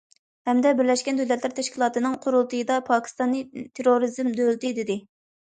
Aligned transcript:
ھەمدە 0.49 0.69
بىرلەشكەن 0.79 1.19
دۆلەتلەر 1.21 1.53
تەشكىلاتىنىڭ 1.59 2.15
قۇرۇلتىيىدا 2.23 2.79
پاكىستاننى« 2.89 3.45
تېررورىزم 3.59 4.33
دۆلىتى» 4.41 4.77
دېدى. 4.81 4.99